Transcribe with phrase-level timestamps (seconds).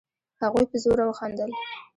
[0.41, 1.49] هغوی په زوره خندل.